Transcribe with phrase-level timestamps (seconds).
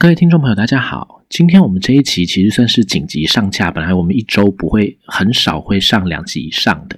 [0.00, 1.24] 各位听众朋友，大家好。
[1.28, 6.96] 今天我们这一期其实算是紧急上架，本来我们一周不会很少会上两集以上的。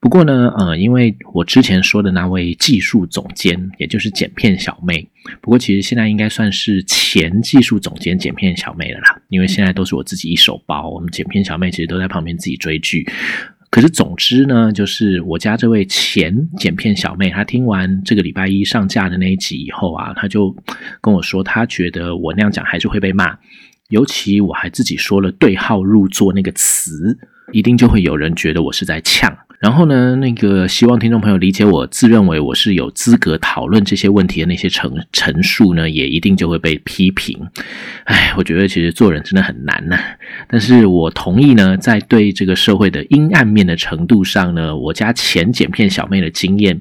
[0.00, 5.08] 不过呢，呃，因为我之前说的那位技术总监，也就是剪片小妹，
[5.40, 13.08] 不过其实现在应该算是前技术总监剪片小妹了啦，因为现在都是我自己一手包，我们剪片小妹其实都在旁边自己追剧。
[13.72, 20.54] 可是，总之呢，就是我家这位前剪片小妹，她听完这个礼拜一上架的那一集以后啊，她就
[21.00, 23.34] 跟我说，她觉得我那样讲还是会被骂，
[23.88, 27.18] 尤其我还自己说了对号入座那个词，
[27.50, 29.34] 一定就会有人觉得我是在呛。
[29.62, 37.38] 然后呢，那个希望听众朋友理解我自认为我是有资格讨论这些问题的那些陈陈述呢，也一定就会被批评。
[38.02, 39.96] 哎，我觉得其实做人真的很难呐。
[40.48, 46.80] 但是我同意呢，在对这个社会的阴暗面的程度上呢，我家前剪片小妹的经验，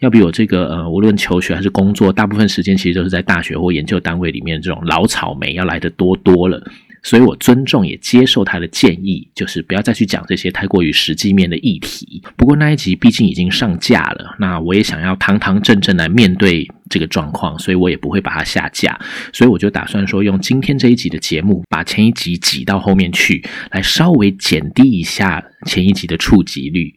[0.00, 6.60] 要比我这个呃，无论求学还是工作，大部分时间其实都是在大学或研究单位里面这种老草莓要来的多多了。
[7.06, 12.20] 所以我尊重也接受他的建议，就是不要再去讲这些太过于实际面的议题。
[12.36, 18.98] 不过那一集毕竟已经上架了，那我也想要堂堂正正来面对这个状况，所以我也不会把它下架。
[19.32, 23.40] 所以我就打算说，用今天这一集的节目，把前一集挤到后面去，
[23.70, 26.92] 来稍微减低一下前一集的触及率。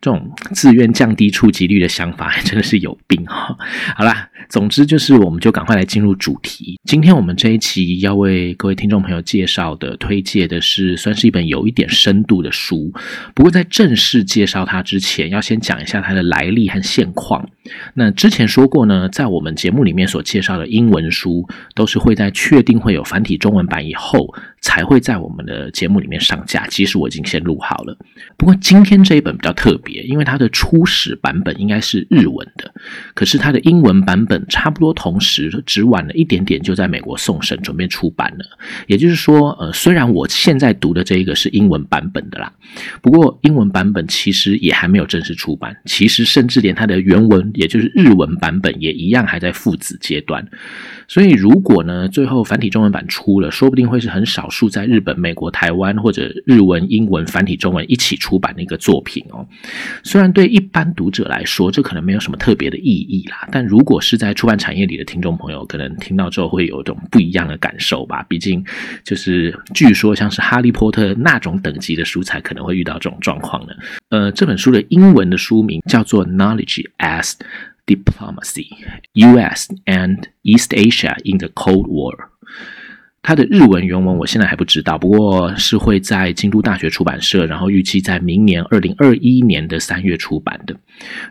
[0.00, 3.54] 这种自愿降低触及率的想法， 真的是有病哈！
[3.94, 6.78] 好啦，总之就是，我们就赶快来进入主题。
[6.84, 12.90] 今天我们这一期要为各位听众朋友介绍的、推荐的是，算是一本有一点深度的书。
[13.34, 17.46] 不过在正式介绍它之前，要先讲一下它的来历和现况。
[17.94, 24.34] 那之前说过呢，在我们节目里面所介绍的英文书，都是会在确定会有繁体中文版以后。
[24.60, 26.66] 才会在我们的节目里面上架。
[26.66, 27.96] 其实我已经先录好了。
[28.36, 32.72] 不过今天这一本比较特别，因为它的初始版本应该是日文的，
[33.14, 38.44] 可是它的英文版本差不多同时，只晚了一点点就在美国送审，准备出版了。
[38.86, 42.52] 也就是说，呃，虽然我现在读的这一个是英文版本的啦，
[43.00, 45.76] 不过英文版本其实也还没有正式出版。
[45.86, 50.46] 其实甚至连它的原文，也就是日文版本，也一样还在父子阶段。
[51.10, 54.48] 所以如果呢，最后繁体中文版出了，说不定会是很少。
[54.48, 59.44] 数在日本、美国、台湾或者日文、英文、繁体中文一起出版的一个作品哦。
[60.04, 68.24] 虽然对一般读者来说，这可能没有什么特别的意义啦，但如果是在出版产业里的听众朋友，可能听到之后会有一种不一样的感受吧。
[68.28, 68.64] 毕竟，
[69.02, 73.72] 就是据说像是《哈利波特》那种等级的书才可能会遇到这种状况呢。
[74.10, 77.32] 呃，这本书的英文的书名叫做《Knowledge as
[77.90, 78.68] Diplomacy:
[79.14, 79.68] U.S.
[79.86, 82.14] and East Asia in the Cold War》。
[83.22, 90.74] 它的日文原文我现在还不知道，不过是会在京都大学出版社，然后预计在明年二零二一年的三月出版的。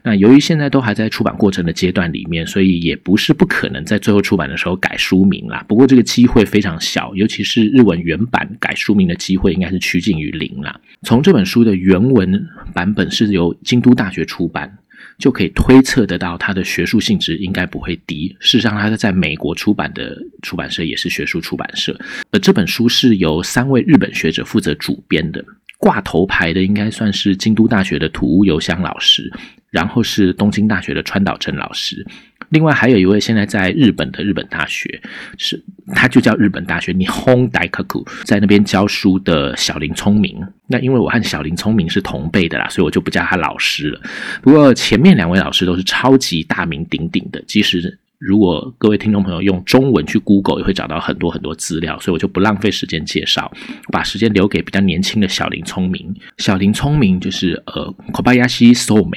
[0.04, 5.66] 那由于现在都还在出版过程的阶段里面，所以也不是不可能在最后出版的时候改书名啦。
[5.68, 10.80] 不过这个机会非常小，尤其是日文原版改书名的机会应该是趋近于零啦。
[11.02, 14.78] 从这本书的原文版本是由京都大学出版。
[15.20, 18.36] 就可以推测得到，它的学术性质应该不会低。
[18.40, 21.96] 事实上，它在美国出版的出版社也是学术出版社。
[22.32, 25.44] 而这本书是由三位日本学者负责主编的，
[25.78, 29.30] 挂头牌的应该算是京都大学的土屋由香老师，
[29.70, 32.06] 然后是东京大学的川岛正老师。
[32.50, 35.02] 另外还有一位现在在日本的日本大学，
[35.38, 35.62] 是
[35.94, 40.40] 他就叫日本大学，你 Hong Daikaku，在那边教书的小林聪明。
[40.68, 44.02] 那因为我和小林聪明是同辈的啦，所以我就不叫他老师了。
[44.42, 47.98] 不过前面两位老师都是超级大名鼎鼎的，即使。
[48.20, 53.50] 如果各位听众朋友用中文去 Google，也会找到很多很多资料，所以我就不浪费时间介绍，
[53.94, 56.14] 把时间留给比较年轻的小林聪明。
[56.38, 59.16] 小林聪明就是呃，Kobayashi Soume，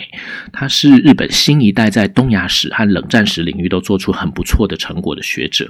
[0.52, 5.68] 他是日本新一代在东亚史和冷战史领域都做出很不错的成果的学者。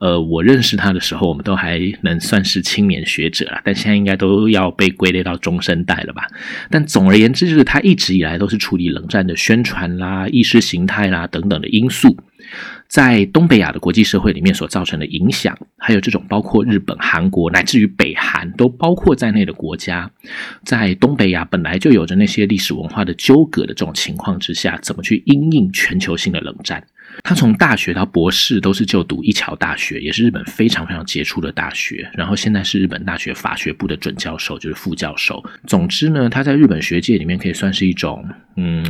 [0.00, 6.26] 呃，我认识他的时候，我们都还能算是青年学者了，但现在应该都要被归类到中生代了吧？
[6.70, 12.16] 但总而言之，就是他一直以来都是处理冷战的宣传啦、意识形态啦等等的因素。
[12.92, 20.10] 在东北亚的国际社会里面所造成的影响，还有这种包括日本、韩国乃至于北韩都包括在内的国家，
[20.66, 26.86] 在东北亚本来就有着那些历史文化的纠葛的这种情况之下，怎么去因应全球性的冷战？
[27.22, 32.10] 他从大学到博士都是就读一桥大学，也是日本非常非常杰出的大学。
[32.14, 35.42] 然后现在是日本大学法学部的准教授，就是副教授。
[35.66, 38.26] 总之呢，他在日本学界里面可以算是一种，
[38.56, 38.84] 嗯，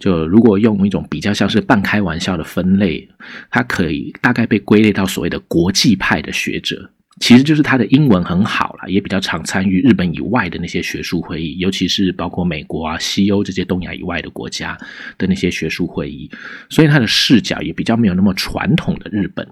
[0.00, 3.08] 就如果用一种比较像是半开玩笑的分类，
[3.50, 6.90] 他可以大概被归类到所谓的国际派的学者。
[7.20, 14.78] 其实就是他的英文很好了，也比较常参与日本以外的那些学术会议，尤其是包括美国啊、西欧这些东亚以外的国家
[15.16, 16.30] 的那些学术会议，
[16.68, 19.46] 所以他的视角也比较没有那么传统的日本。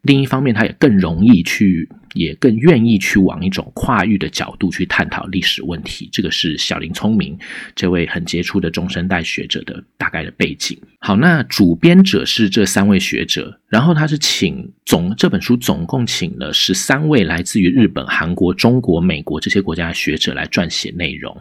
[0.00, 6.08] 另一方面，他也更容易去，也更愿意去往一种跨域的角度去探讨历史问题。
[6.10, 7.38] 这个是小林聪明
[7.76, 10.76] 这位很杰出的中生代学者的大概的背景。
[10.98, 21.36] 好，那主编者是这三位学者，然后他是请总这本书总共请了十三位来自于日本、韩国、中国、美国这些国家的学者来撰写内容。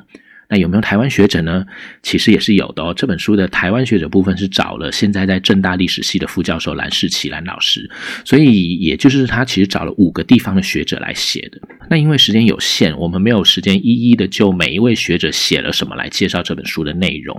[0.52, 1.66] 那有没有台湾学者呢？
[2.04, 2.94] 其实也是有的哦。
[2.94, 7.90] 这本书的台湾学者部分是找了现在在正大历史系的副教授蓝世奇蓝老师，
[8.26, 11.62] 所以也就是他其实找了五个地方的学者来写的。
[11.90, 17.34] 那因为时间有限，我们没有时间一一的就每一位学者写了什么来介绍这本书的内容，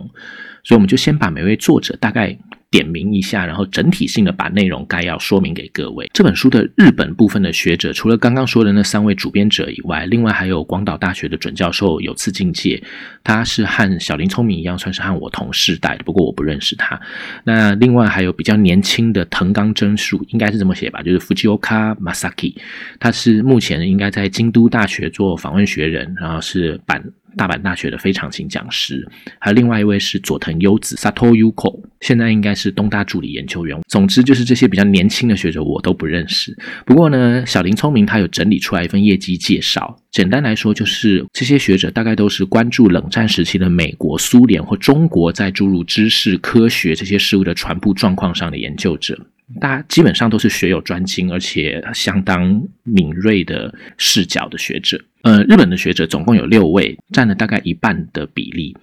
[0.65, 2.39] 所以我们就先把每位作者大概。
[2.73, 6.11] 点名一下，然后整体性的把内容概要说明给各位。
[6.15, 12.83] 这本书的日本部分的学者，除了刚刚说的那三位主编者以外，另外还有广岛大学的准教授有次境界，
[13.23, 16.99] 他是和小林聪明一样，算是和我同世代的，不过我不认识他。
[17.45, 22.55] 那另外还有比较年轻的藤冈真树，应该是这么写吧，就是 Fujioka Masaki，
[22.99, 27.05] 他是目前应该在京都大学做访问学人，然后是版。
[27.37, 29.07] 大阪大学的非常勤讲师，
[29.39, 33.79] 还有另外一位是佐藤优子 （Sato Yuko），现在应该是东大助理研究员。
[33.89, 36.57] 总之就是这些比较年轻的学者我都不认识。
[36.85, 39.99] 不过呢，小林聪明他有整理出来一份业绩介绍。
[40.11, 49.19] 简单来说，就是这些学者大概都是关注冷战时期的美国、苏联或中国在诸如知识、科学这些事物的传播状况上的研究者。
[49.61, 55.01] 大家基本上都是学有专精，而且相当敏锐的视角的学者。
[55.23, 58.77] 呃，日本的学者总共有六位，占了大概一半的比例。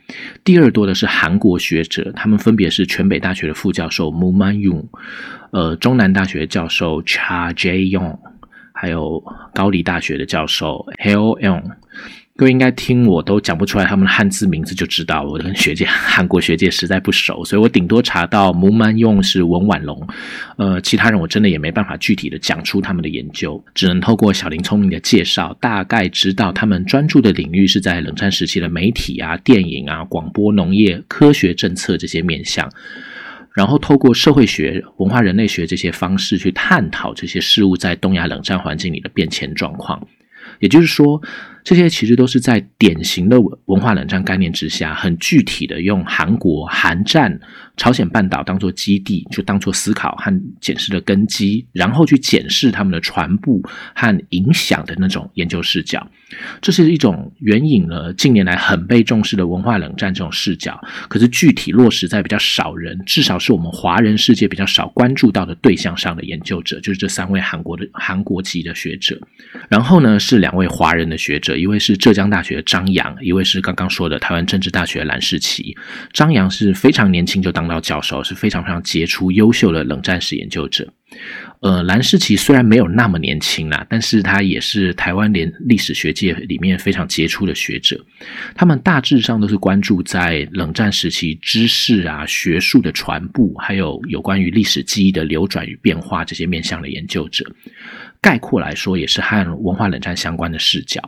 [0.44, 4.86] 第二多的是韩国学者，他们分别是全北大学的副教授 Mu Man Yong，
[5.52, 8.18] 呃，中南大学教授 Cha Jae Yong，
[8.72, 9.22] 还有
[9.54, 11.64] 高丽大学的教授 Heo Yong。
[12.40, 20.08] 各位应该听我都讲不出来他们的汉字名字，就知道我跟学界韩国学界实在不熟，所以我顶多查到木曼用是文婉龙，
[20.56, 32.72] 呃，其他人我真的也没办法具体的讲出他们的研究，只能透过小林聪明的介绍，大概知道他们专注的领域是在冷战时期的媒体啊、电影啊、广播、农业、科学政策这些面向，
[33.54, 40.08] 然后透过社会学、文化人类学这些方式去探讨这些事物在东亚冷战环境里的变迁状况，
[40.62, 41.22] 也就是说。
[41.64, 47.40] 这些其实都是在典型的文化冷战概念之下，很具体的用韩国、韩战、
[47.76, 53.60] 朝鲜半岛当做基地，就当做思考和检视的根基，然后去检视他们的传播
[53.94, 56.10] 和影响的那种研究视角。
[56.62, 69.20] 这是一种援引了近年来很被重视的文化冷战这种视角，可是具体落实在比较少人，至少是我们华人世界比较少关注到的对象上的研究者，就是这三位韩国的韩国籍的学者。
[69.68, 71.50] 然后呢，是两位华人的学者。
[71.60, 75.76] 一位是浙江大学的张扬，一位是刚刚说的台湾政治大学的蓝世奇。
[76.14, 80.88] 张扬是非常年轻就当到教授，是非常非常杰出、优秀的冷战史研究者。
[81.62, 88.00] 呃，蓝世奇虽然没有那么年轻啦，但是他也是台湾连历史学界里面非常杰出的学者。
[88.56, 97.46] 他们大致上都是关注在冷战时期知识啊、学术的传播，还有有关于历史记忆的流转与变化这些面向的研究者。
[98.22, 101.02] 概括来说，也是和文化冷战相关的视角。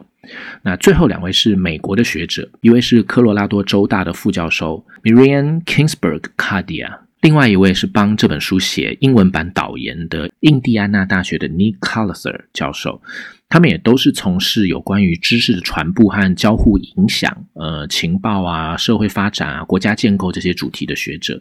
[0.62, 13.01] 那最后两位是美国的学者，一位是科罗拉多州大的副教授 Miriam Kingsburg Cardia，另外一位是帮这本书写英文版导言的印第安纳大学的 Nick Colliser 教授。
[13.47, 21.39] 他们也都是从事有关于知识的传播和交互影响，呃，情报啊、社会发展啊、国家建构这些主题的学者。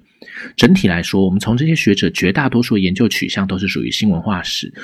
[0.56, 4.74] 整体来说，我们从这些学者绝大多数研究取向都是属于新文化史，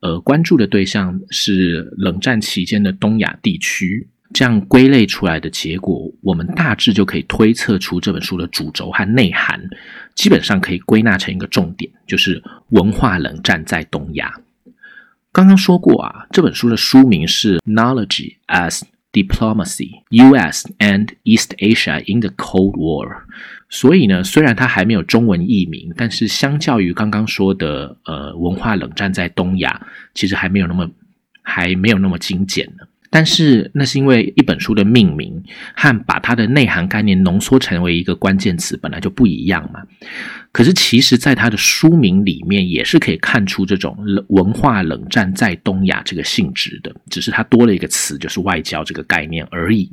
[0.00, 4.08] 呃，关注的对象是冷战期间的东亚地区。
[4.32, 9.60] 这样归类出来的结果，我们大致就可以推测出这本书的主轴和内涵，
[10.14, 14.34] 基本上可以归纳成一个重点，就是文化冷战在东亚。
[15.32, 20.66] 刚刚说过啊，这本书的书名是《Knowledge as Diplomacy: U.S.
[20.78, 23.08] and East Asia in the Cold War》。
[23.68, 30.88] 所以呢，虽然它还没有中文译名，但是相较于刚刚说的呃文化冷战在东亚，其实还没有那么
[31.42, 32.86] 还没有那么精简呢。
[33.16, 35.42] 但是那是因为一本书的命名
[35.74, 39.80] 和把它的内涵概念浓缩成为一个关键词本来就不一样嘛。
[40.52, 43.96] 可是其实，在它的书名里面也是可以看出这种
[44.28, 49.90] 文化冷战在东亚这个性质的，只是它多了一个词，就是外交这个概念而已。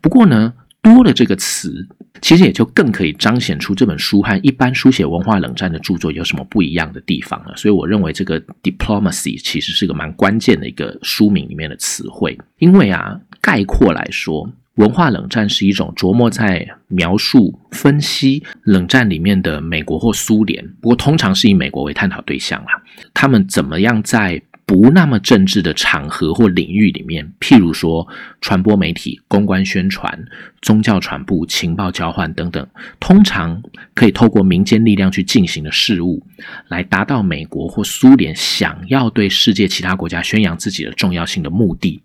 [0.00, 0.54] 不过呢。
[0.82, 1.86] 多了这个词，
[2.20, 7.56] 其实也就更可以彰显出这本书和一般书写文化冷战的著作有什么不一样的地方了。
[7.56, 12.38] 所以我认为这个 diplomacy 其实是个蛮关键的一个书名里面的词汇。
[12.58, 22.72] 因为啊，概括来说，文化冷战是一种琢磨在描述、分析冷战里面的美国或苏联，不过通常是以美国为探讨对象啊。
[23.12, 28.06] 他们怎么样在不那么政治的场合或领域里面，譬如说
[28.40, 30.24] 传播媒体、公关宣传、
[30.62, 32.64] 宗教传播、情报交换等等，
[33.00, 33.60] 通常
[33.94, 36.24] 可以透过民间力量去进行的事物，
[36.68, 42.00] 来达到美国或苏联想要对世界其他国家宣扬自己的重要性的目的。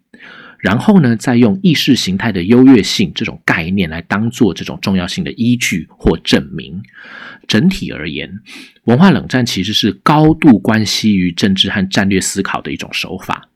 [0.65, 6.81] 然后呢，再用意识形态的优越性这种概念来当做这种重要性的依据或证明。
[7.48, 8.27] 整体而言，
[8.86, 13.48] 文化冷战其实是高度关系于政治和战略思考的一种手法。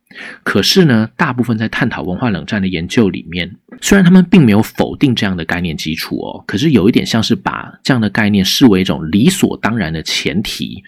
[0.44, 10.84] 可是呢，大部分在探讨文化冷战的研究里面，虽然他们并没有否定这样的概念基础哦，可是有一点像是把这样的概念视为一种理所当然的前提，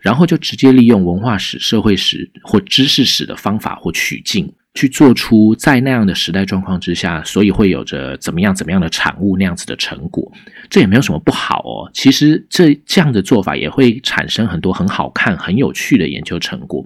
[0.00, 4.50] 然后就直接利用文化史、社会史或知识史的方法或取径。
[4.76, 10.30] 去做出在那样的时代状况之下，所以会有着怎么样怎么样的产物那样子的成果，
[10.68, 11.90] 这也没有什么不好哦。
[11.94, 16.84] 其实这这样的做法也会产生很多很好看、很有趣的研究成果。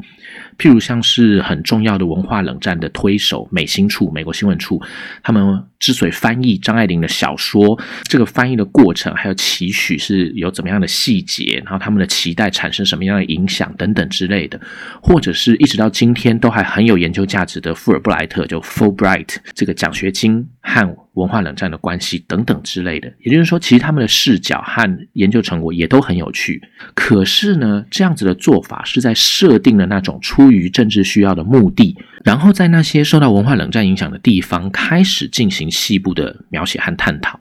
[0.61, 4.79] 譬如像是很重要的文化冷战的推手美新处、美国新闻处，
[5.23, 14.61] 他们之所以翻译张爱玲的小说，这个翻译的过程还有期许是有怎么样的细节，然后他们的期待产生什么样的影响等等之类的，
[15.01, 20.95] 或者是一直到今天都还很有研究价值的富尔布莱特就 Fulbright 这个奖学金和。
[21.21, 26.63] 文化冷战的关系等等之类的，也就是说，其实他们的视角和研究成果也都很有趣。
[26.95, 37.39] 可是呢，这样子的做法是在设定了那种出于政治需要的目的，然后在那些受到文化冷战影响的地方开始进行细部的描写和探讨。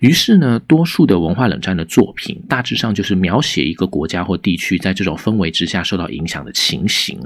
[0.00, 7.18] 于是呢，多数的文化冷战的作品大致上就是描写一个国家或地区在这种氛围之下受到影响的情形。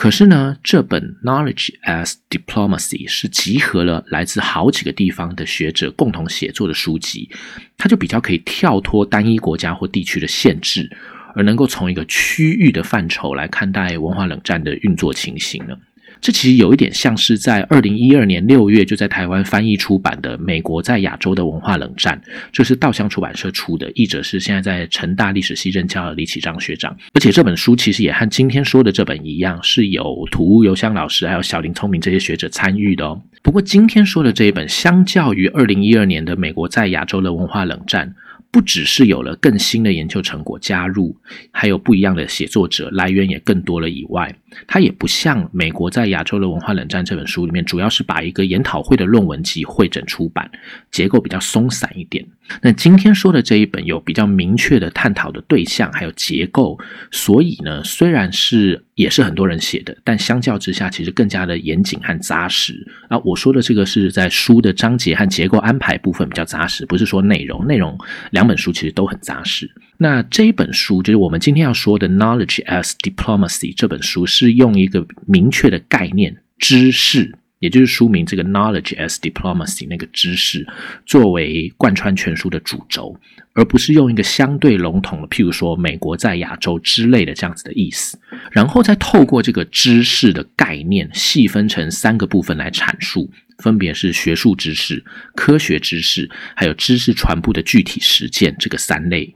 [0.00, 7.28] 可是呢，这本《Knowledge as Diplomacy》是集合了来自好几个地方的学者共同写作的书籍，
[7.76, 10.90] 它就比较可以跳脱单一国家或地区的限制，
[11.34, 15.76] 而能够从一个区域的范畴来看待文化冷战的运作情形呢。
[16.20, 22.20] 这其实有一点像是在二零一二年六月就在台湾翻译出版的《美国在亚洲的文化冷战》，
[22.52, 26.96] 这是稻香出版社出的，译者是现在在成大历史系任教的李启章学长。
[27.14, 33.22] 而且这本书其实也和今天说的这本一样，是有土屋游香老师还有小林聪明这些学者参与的哦。
[33.42, 38.08] 不过今天说的这一本，相较于二零一二年的《美国在亚洲的文化冷战》。
[38.52, 41.16] 不只是有了更新的研究成果加入，
[41.52, 44.34] 还有不一样的写作者来源也更多了以外，
[44.66, 50.50] 它也不像《美国在亚洲的文化冷战》这本书里面，主要是把一个研讨会的论文集汇整出版，
[50.90, 52.26] 结构比较松散一点。
[52.62, 56.78] 那今天说的这一本有比较明确的探讨的对象，还有结构，
[57.12, 62.84] 所以呢，虽然是也是很多人写的，但相较之下，其实更加的严谨和扎实。
[63.08, 67.96] 啊，我说的这个是在书的章节和结构安排部分比较扎实，不是说内容，内容
[68.32, 69.70] 两本书其实都很扎实。
[70.02, 77.36] 那这一本书就是我们今天要说的《Knowledge as Diplomacy》这本书，是用一个明确的概念知识。
[77.58, 80.66] 也就是书名这个 knowledge as diplomacy 那个知识
[81.04, 83.14] 作为贯穿全书的主轴，
[83.52, 88.18] 而不是用一个相对笼统的，譬如说美国在亚洲之类的这样子的意思，
[88.50, 95.04] 然后再透过这个知识的概念细分成三个部分来阐述，分别是学术知识、
[95.34, 99.34] 科学知识，还有知识传播的具体实践这个三类。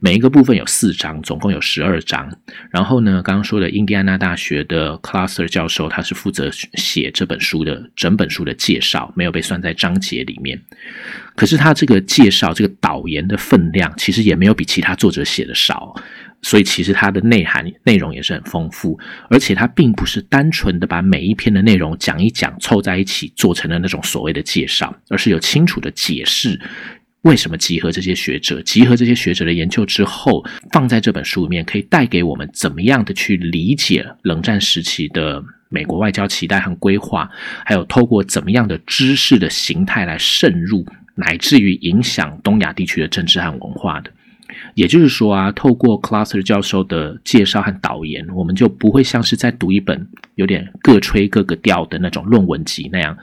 [0.00, 2.30] 每一个部分有四章，总共有十二章。
[2.70, 10.60] 然后呢，刚刚说的印第安纳大学的 Classer 教授，他是负责写这本书的整本书的介绍，没有被算在章节里面。
[11.34, 15.94] 可是他这个介绍，这个导言的分量，其实也没有比其他作者写的少。
[16.42, 18.96] 所以其实它的内涵内容也是很丰富，
[19.30, 26.60] 而且它并不是单纯的把每一篇的内容讲一讲，凑在一起做成了那种所谓的介绍，而是有清楚的解释。
[27.26, 28.62] 为什么集合这些学者？
[28.62, 37.28] 集合这些学者的研究之后，放在这本书里面，可以带给我们怎么样的去理解冷战时期的美国外交期待和规划，
[37.64, 44.10] 还有透过怎么样的知识的形态来渗入，乃至于影响东亚地区的政治和文化的。
[44.74, 50.06] 也就是说啊，透过 Classer 教授的介绍和导言，我们就不会像是在读一本
[50.36, 53.18] 有点各吹各个调的那种论文集那样，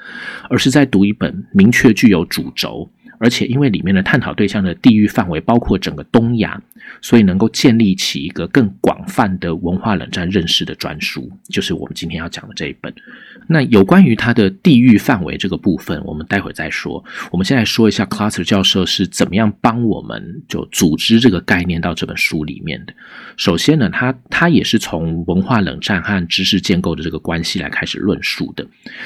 [0.49, 2.91] 而是在读一本明确具有主轴。
[3.23, 6.61] 而且因为里面的探讨对象的地域范围包括整个东亚，
[7.01, 12.93] 所以能够建立起一个更广泛的文化冷战认识的专书，就是我们今天要讲的这一本。
[13.47, 17.03] 那有关于它的地域范围这个部分，我们待会再说。
[17.31, 22.93] 我们先来说一下 Cluster 教授是怎么样帮我们就组织这个概念到这本书里面的。
[23.37, 28.65] 首先呢，他他也是从文化冷战和知识建构的这个关系来开始论述的。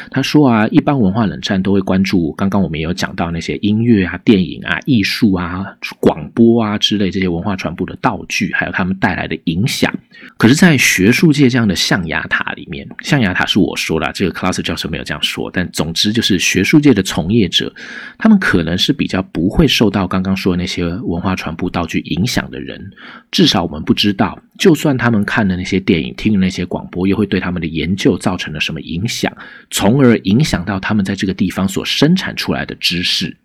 [0.09, 5.65] 他说啊，一般文化冷战都会关注刚刚我们也有讲到那些音乐啊、电影啊、艺术啊、
[5.99, 9.93] 广播啊之类这些文化传播的道具，还有他们带来的影响。
[10.37, 14.37] 可是，在学术界这样的象牙塔里面，象牙塔是我说了这个。
[14.37, 17.73] Class 教授没有这样说，但总之就是学术界的从业者，
[18.19, 22.91] 他们可能是比较不会受到刚刚说的那些文化传播道具影响的人。
[23.31, 29.35] 至少我们不知道，就算他们看的那些电影、听的那些广播，又会对他们的研究造成了什么影响，
[29.71, 33.35] 从而影响到他们在这个地方所生产出来的知识。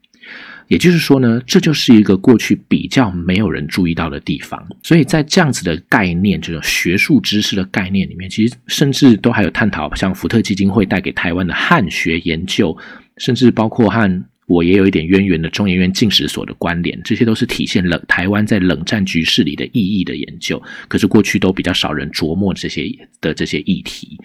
[0.69, 12.77] 也就是说呢，这就是一个过去比较没有人注意到的地方，所以在这样子的概念，这种学术知识的概念里面，其实甚至都还有探讨，像福特基金会带给台湾的汉学研究，
[13.17, 14.25] 甚至包括和。
[14.53, 20.63] 我也有一点渊源的中研院进史所的关联，这些都是体现冷台湾在冷战局势里的意义的研究。
[20.89, 22.87] 可是过去都比较少人琢磨这些
[23.23, 24.19] 的这些议题。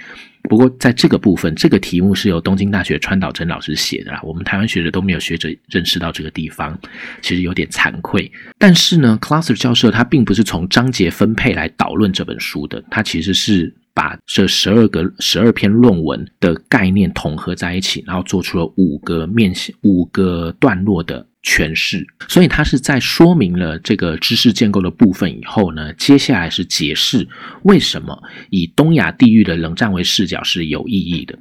[0.50, 4.20] 不过在这个部分，这个题目是由东京大学川岛真老师写的啦。
[4.22, 6.78] 我们台湾学者都没有学者认识到这个地方，
[7.22, 8.30] 其实有点惭愧。
[8.58, 13.74] 但是呢，Classer 教授他并不是从章节分配来导论这本书的，他其实是。
[13.98, 21.26] 把这十二个十二篇论文的概念统合在一起，然后做出了五个面向五个段落的。
[21.48, 27.26] 诠释，所以他是在说明了这个知识建构的部分以后呢，接下来是解释
[27.64, 31.40] 为什么以东亚地域的冷战为视角是有意义的。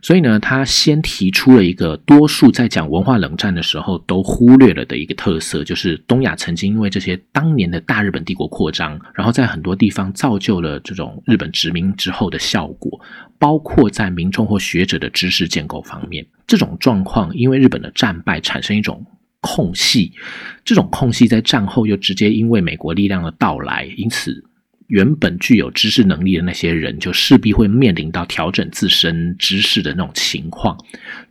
[0.00, 13.00] 所以呢，他先提出了一个多数在讲文化冷战的时候都忽略了的一个特色，就是东亚曾经因为这些当年的大日本帝国扩张，然后在很多地方造就了这种日本殖民之后的效果，
[13.40, 19.04] 包括在民众或学者的知识建构方面，这种状况因为日本的战败产生一种。
[19.40, 20.12] 空隙，
[20.64, 24.47] 这种空隙在战后又直接因为美国力量的到来，因此。
[24.88, 30.76] 原本具有知识能力的那些人，就势必会面临到调整自身知识的那种情况。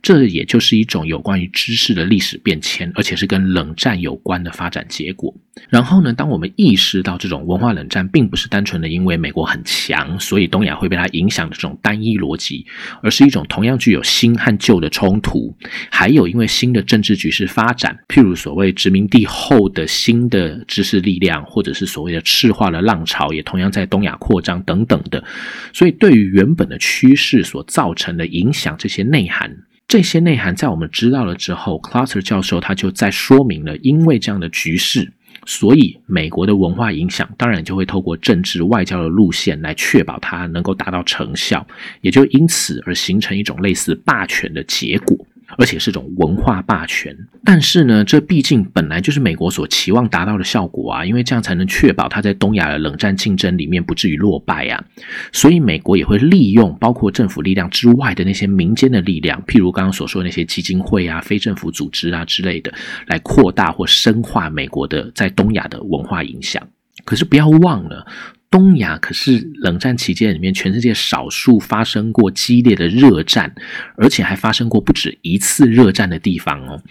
[0.00, 5.34] 这也就是一种有关于知识的历史变迁，而且是跟冷战有关的发展结果。
[5.68, 12.64] 然后呢，当我们意识到这种文化冷战并不是单纯的因为美国很强，所以东亚会被它影响的这种单一逻辑，
[13.02, 15.52] 而是一种同样具有新和旧的冲突，
[15.90, 23.44] 还有因为新的政治局势发展，譬如所谓殖民地后的新的知识力量，或者是所谓的赤化的浪潮也。
[23.48, 25.24] 同样在东亚扩张等等的，
[25.72, 29.56] 所以对于原本的趋势所造成的影响，这些内涵，
[29.88, 35.10] 这些内涵在我们知道了之后，Cluster 教授他就在说明了，因为这样的局势，
[35.46, 41.66] 所以美国的文化影响当然就会透过政治外交的路线来确保它能够达到成效，
[42.02, 45.16] 也就因此而形成一种类似霸权的结果。
[45.56, 54.84] 而且是种文化霸权，但是呢，这毕竟本来就是美国所期望达到的效果啊，因为这样才能确保他在东亚的冷战竞争里面不至于落败啊。
[55.32, 62.72] 所以美国也会利用包括政府力量之外的那些民间的力量，譬如刚刚所说的那些基金会啊、非政府组织啊之类的，
[63.06, 66.62] 来扩大或深化美国的在东亚的文化影响。
[67.04, 68.06] 可是不要忘了。
[68.50, 73.54] 东亚可是冷战期间里面全世界少数发生过激烈的热战，
[73.96, 76.82] 而且还发生过不止一次热战的地方哦。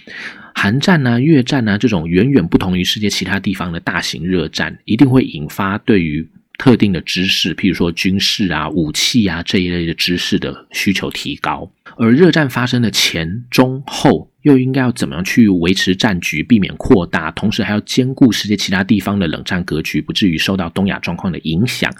[0.54, 11.72] 韩战啊、越战啊这种远远不同于世界其他地方的大型热战，一定会引发对于特定的知识，譬如说军事啊、武器啊这一类的知识的需求提高。
[11.98, 14.32] 而热战发生的前、中、后。
[14.44, 21.94] 又应该要怎么样去维持战局，避免扩大，同时还要兼顾世界其他地方的冷战格局，不至于受到东亚状况的影响。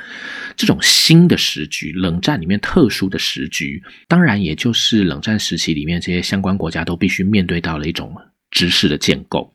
[0.56, 8.16] 这种新的时局，冷战里面特殊的时局，当然也就是冷战时期里面这些相关国家都必须面对到了一种
[8.50, 9.54] 知识的建构。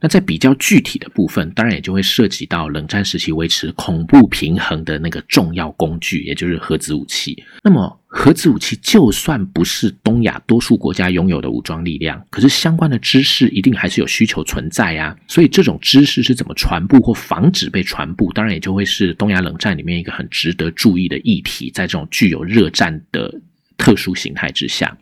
[0.00, 7.42] 那在比较具体的部分，当然也就会涉及到冷战时期维持恐怖平衡的那个重要工具，也就是核子武器。
[7.62, 15.16] 那么，核子武器就算不是东亚多数国家拥有的武装力量，可是相关的知识一定还是有需求存在呀。
[15.26, 21.70] 所以，这种知识是怎么传播或防止被传播，当然也就会是东亚冷战里面一个很值得注意的议题。
[21.70, 23.32] 在这种具有热战的
[23.76, 24.96] 特殊形态之下。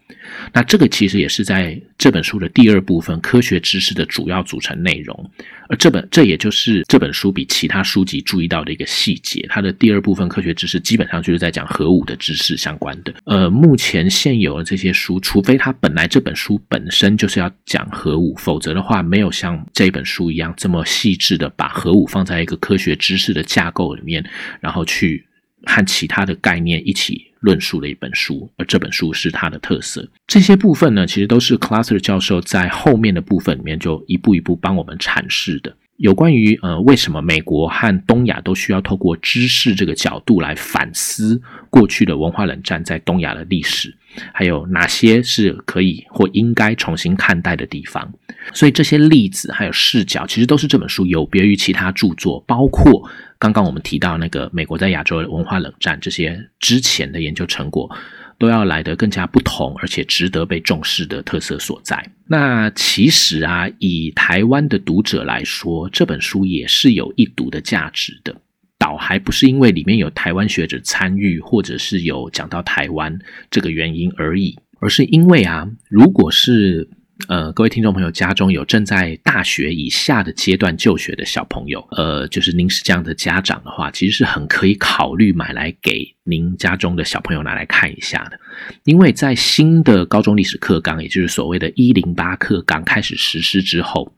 [0.52, 5.30] 那这个其实也是在这本书的第二部分科学知识的主要组成内容，
[5.68, 9.44] 而这本这也就是这本书比其他书籍注意到的一个细节。
[9.48, 13.12] 它的第二部分科学知识基本上就是在讲核武的知识相关的。
[13.24, 24.24] 呃，目前现有的这些书，除非它本来这本书本身就是要讲核武，否则的话没有像这本书一样这么细致的把核武放在一个科学知识的架构里面，
[24.60, 25.26] 然后去
[25.64, 27.31] 和其他的概念一起。
[27.42, 30.08] 论述的一本书，而这本书是它的特色。
[30.26, 35.76] 这些部分呢，其实都是 Classer 教授在后面的部分里面就一步一步帮我们阐释的。
[35.98, 43.94] 有关于呃，为什么美国和东亚都需要透过知识这个角度来反思过去的文化冷战在东亚的历史，
[44.32, 48.12] 还有哪些是可以或应该重新看待的地方。
[48.52, 53.08] 所以这些例子还有视角，其实都是这本书有别于其他著作，包括。
[53.42, 57.90] 刚刚我们提到那个美国在亚洲文化冷战这些之前的研究成果，
[58.38, 62.08] 都要来得更加不同，而且值得被重视的特色所在。
[62.24, 68.32] 那其实啊，以台湾的读者来说，这本书也是有一读的价值的。
[68.78, 73.18] 倒还不是因为里面有台湾学者参与，或者是有讲到台湾
[73.50, 76.88] 这个原因而已，而是因为啊，如果是。
[77.28, 88.38] 呃，各位听众朋友，家中有正在大学以下的阶段就学的小朋友，呃，就是您是这样的家长的话，其实是很可以考虑买来给您家中的小朋友拿来看一下的。
[88.84, 94.12] 因为在新的高中历史课纲，也就是所谓的“一零八课纲”开始实施之后。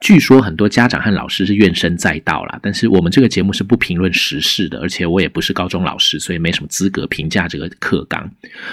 [0.00, 8.30] 据说很多家长和老师是怨声载道啦，但是我们这个节目是不评论时事的，而且我也不是高中老师，所以没什么资格评价这个课纲。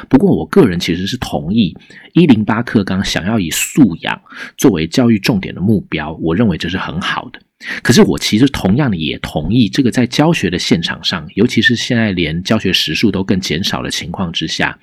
[0.08, 1.76] 不过我个人其实是同意
[2.14, 4.22] 一零八课纲想要以素养
[4.56, 7.42] 作为教育重点的目标，我认为这是很好的。
[7.82, 14.78] 可是我其实同样的也同意，这个在教学的现场上，尤其是现在连教学时数都更减少的情况之下，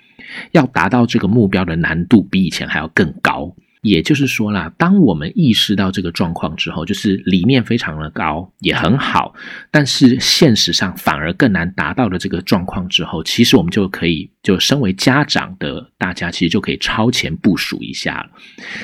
[0.53, 3.55] 要达到这个目标的难度比以前还要更高。
[3.85, 9.35] 也就是说啦，当我们意识到这个状况之后，就是理念非常的高，也很好，
[9.70, 18.31] 但是现实上反而更难达到的这个状况之后，其实我们就可以，就身为家长的大家，其实就可以超前部署一下了，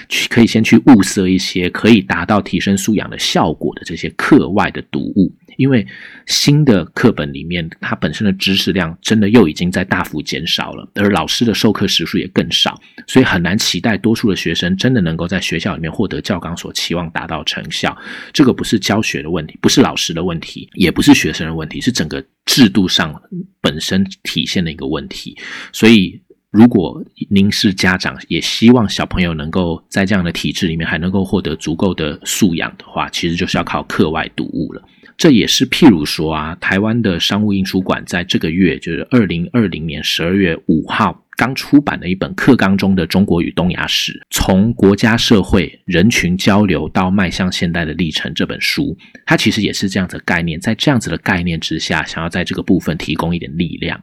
[0.08, 5.34] 去可以先去物色一些可以达到提升素养的效果的这些课外的读物。
[5.60, 5.86] 因为
[6.26, 17.94] 新的课本里面，它本身的知识量真的又已经在大幅减少了，而老师的授课时数也更少，所以很难期待多数的学生真的能够在学校里面获得教纲所期望达到成效。
[18.32, 23.14] 这个不是教学的问题，不是老师的问题，也不是学生的问题，是整个制度上
[23.60, 25.36] 本身体现的一个问题。
[25.74, 26.18] 所以，
[26.50, 34.82] 如果您是家长，也希望小朋友能够在这样的体制里面还能够获得足够的素养的话，其实就是要靠课外读物了。
[35.20, 54.00] 这也是譬如说啊，台湾的商务印书馆在这个月，就是二零二零年十二月五号刚出版的一本课纲中的中国与东亚史，从国家社会人群交流到迈向现代的历程这本书，它其实也是这样的概念，在这样子的概念之下，想要在这个部分提供一点力量。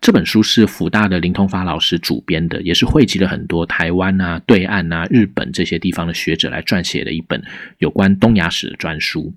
[0.00, 7.42] 这本书是福大的林通发老师主编的，也是汇集了很多台湾啊、对岸啊、日本这些地方的学者来撰写的一本
[7.78, 9.34] 有关东亚史的专书。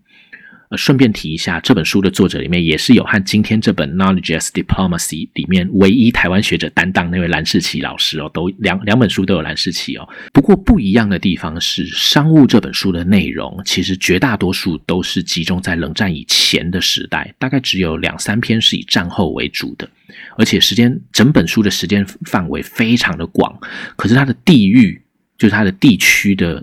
[0.70, 10.08] 呃，顺便提一下，这本书的作者里面也是有和今天这本《Knowledge as Diplomacy》里面唯一台湾学者担当那位蓝世奇老师哦，都两两本书都有蓝世奇哦。
[10.34, 19.90] 不过不一样的地方是，《商务》这本书的内容其实绝大多数都是集中在冷战以前的时代，大概只有两三篇是以战后为主的，
[20.38, 23.58] 而且时间整本书的时间范围非常的广，
[23.96, 25.02] 可是它的地域
[25.38, 26.62] 就是它的地区的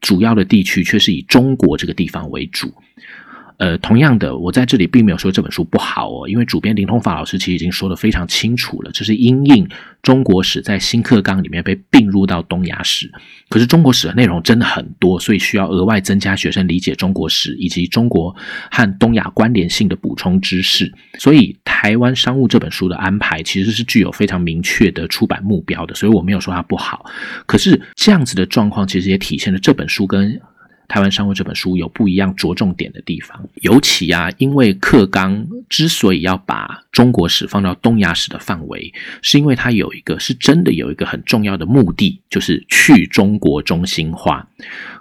[0.00, 2.72] 主要的地区却是以中国这个地方为主。
[3.58, 9.68] 呃，同样的，我在这里并没有说这本书不好哦，因为主编林通法老师其实已经说的非常清楚了，这是因应
[10.02, 13.10] 中国史在新课纲里面被并入到东亚史，
[13.48, 18.34] 可是中国史的内容真的很多，所以需要额外增加学生理解中国史以及中国
[18.70, 27.06] 和东亚关联性的补充知识，所以台湾商务这本书的安排其实是具有非常明确的出版目标的，所以我没有说它不好，
[27.46, 30.40] 可是这样子的状况其实也体现了这本书跟。
[30.88, 38.92] 台湾商务这本书有不一样着重点的地方，尤其啊，因为课纲之所以要把中国史放到东亚史的范围，
[39.22, 44.46] 是因为它有一个是真的有一个很重要的目的，就是去中国中心化。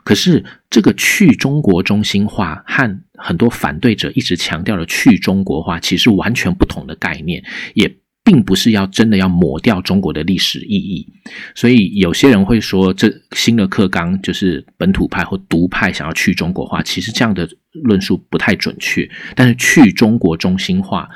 [0.04, 7.94] 可是这个去中国中心化和很多反对者一直强调的去中国化，其实完全不同的概念，也。
[8.24, 11.08] 并不是要真的要抹掉中国的历史意义，
[11.56, 16.84] 所以有些人会说，这新的课纲就是本土派或独派想要去中国化。
[16.84, 17.50] 其实这样的
[17.84, 19.10] 论述不太准确。
[19.36, 21.10] 但是去中国中心化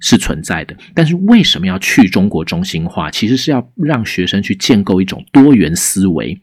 [0.00, 3.10] 是存在的，但是为什么要去中国中心化？
[3.10, 6.38] 其实是要让学生去建构一种多元思维，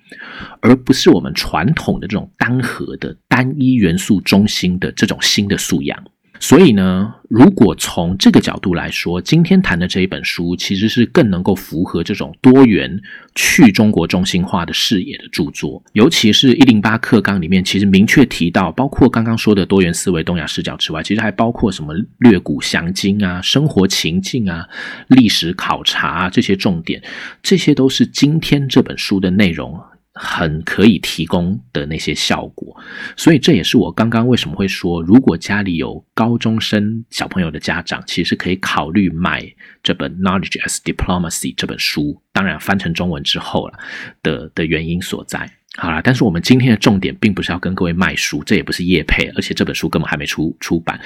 [0.62, 6.04] 而不是我们传统的这种单核的单一元素中心的这种新的素养。
[6.40, 13.00] 所以呢，如果从这个角度来说，今天谈的这一本书，其实是更能够符合这种多元
[13.36, 15.84] 去中国中心化的视野的著作。
[15.94, 24.66] 尤其是一零八课纲里面，其实明确提到，包括刚刚说的多元思维、东亚视角之外，其实还包括什么略古详今啊、生活情境啊、
[25.08, 27.04] 历史考察啊这些重点，
[27.44, 29.78] 这些都是今天这本书的内容。
[30.22, 32.76] 很可以提供的那些效果，
[33.16, 39.50] 所以这也是我刚刚为什么会说，如果家里有高中生小朋友的家长，其实可以考虑买
[39.82, 43.80] 这本《Knowledge as Diplomacy》这本书，当然翻成中文之后了
[44.22, 45.50] 的的原因所在。
[45.80, 51.00] 好了，但是我们今天的重点并不是要跟各位卖书，这也不是业配，而且这本书根本还没出出版，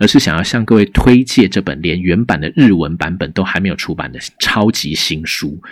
[0.00, 5.62] 而是想要向各位推荐这本连原版的日文版本都还没有出版的超级新书。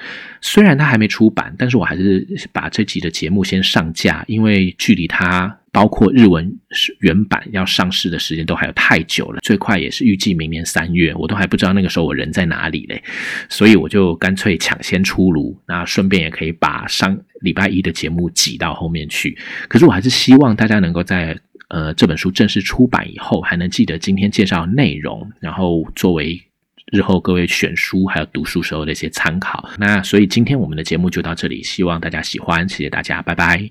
[0.40, 5.58] 虽然它还没出版，但是我还是把这集的节目先上架，因为距离它。
[5.74, 6.56] 包括日文
[7.00, 13.02] 原版要上市的时间都还有太久了，最快也是预计明年三月，我都还不知道那个时候我人在哪里嘞，
[13.48, 19.36] 所以我就干脆抢先出炉，那顺便也可以把上礼拜一的节目挤到后面去。
[19.66, 26.40] 可是我还是希望大家能够在呃这本书正式出版以后，还能记得今天介绍内容，然后作为
[26.92, 29.68] 日后各位选书还有读书时候的一些参考。
[29.78, 33.68] 那所以今天我们的节目就到这里，希望大家喜欢，谢谢大家，拜拜。